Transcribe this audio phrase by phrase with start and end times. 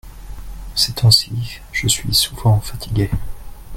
[0.73, 3.07] ces temps-ci je suis souvent fatigué.